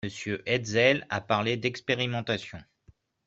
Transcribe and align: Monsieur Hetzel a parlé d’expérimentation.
Monsieur 0.03 0.41
Hetzel 0.47 1.05
a 1.11 1.21
parlé 1.21 1.57
d’expérimentation. 1.57 2.57